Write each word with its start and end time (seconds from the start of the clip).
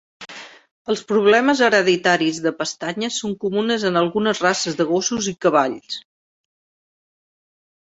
Els 0.93 1.01
problemes 1.11 1.61
hereditaris 1.67 2.39
de 2.45 2.53
pestanyes 2.61 3.19
són 3.25 3.37
comunes 3.45 3.87
en 3.91 4.01
algunes 4.03 4.43
races 4.47 4.81
de 4.83 4.89
gossos 4.95 5.31
i 5.35 5.37
cavalls. 5.49 6.01